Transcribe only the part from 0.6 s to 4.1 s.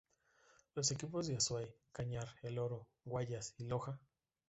Los equipos de Azuay, Cañar, El Oro, Guayas y Loja.